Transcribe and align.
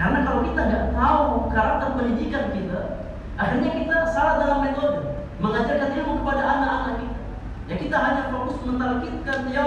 Karena 0.00 0.24
kalau 0.24 0.40
kita 0.48 0.60
nggak 0.64 0.84
tahu 0.96 1.52
karakter 1.52 1.88
pendidikan 1.92 2.44
kita, 2.56 2.80
akhirnya 3.36 3.70
kita 3.76 3.96
salah 4.16 4.40
dalam 4.40 4.58
metode 4.64 4.96
mengajarkan 5.44 5.92
ilmu 5.92 6.24
kepada 6.24 6.40
anak-anak 6.40 6.94
kita. 7.04 7.20
Ya 7.68 7.74
kita 7.76 7.96
hanya 8.00 8.22
fokus 8.32 8.56
mentalkitkan 8.64 9.38
dia. 9.44 9.60
Ya 9.60 9.62